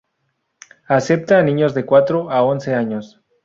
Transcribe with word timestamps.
Acepta 0.87 1.37
a 1.37 1.43
niños 1.43 1.75
de 1.75 1.85
cuatro 1.85 2.31
a 2.31 2.41
once 2.41 2.73
años. 2.73 3.21